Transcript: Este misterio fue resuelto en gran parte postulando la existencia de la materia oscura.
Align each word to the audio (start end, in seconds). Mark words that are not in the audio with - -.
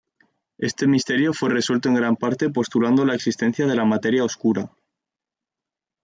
Este 0.57 0.87
misterio 0.87 1.31
fue 1.31 1.51
resuelto 1.51 1.87
en 1.87 1.93
gran 1.93 2.15
parte 2.15 2.49
postulando 2.49 3.05
la 3.05 3.13
existencia 3.13 3.67
de 3.67 3.75
la 3.75 3.85
materia 3.85 4.23
oscura. 4.23 4.71